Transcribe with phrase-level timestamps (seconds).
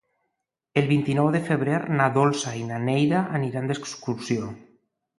[0.81, 4.53] El vint-i-nou de febrer na Dolça i na Neida aniran d'excursió.